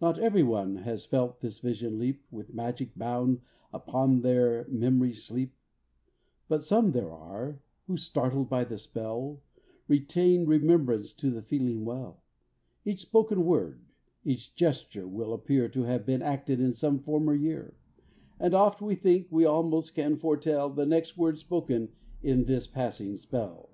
[0.00, 3.42] Not ev'ry one has felt this vision leap With magic bound
[3.72, 5.54] upon their mem'ry's sleep,
[6.48, 9.40] But some there are, who, startled by the spell,
[9.86, 12.24] Retain remembrance to the feeling well;
[12.84, 13.84] Each spoken word,
[14.24, 17.76] each gesture will appear To have been acted in some former year,
[18.40, 21.90] And oft we think we almost can foretell The next words spoken
[22.20, 23.70] in this passing spell.